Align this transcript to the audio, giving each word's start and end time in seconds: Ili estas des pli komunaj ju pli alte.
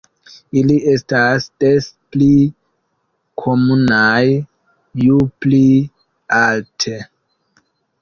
Ili 0.61 0.77
estas 0.93 1.45
des 1.63 1.89
pli 2.15 2.31
komunaj 3.43 4.25
ju 5.07 5.23
pli 5.45 5.65
alte. 6.43 7.01